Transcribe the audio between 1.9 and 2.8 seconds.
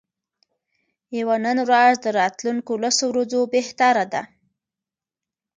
د راتلونکو